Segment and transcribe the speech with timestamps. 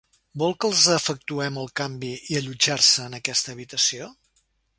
[0.43, 4.11] Vol que els efectuem el canvi i allotjar-se a aquesta habitació?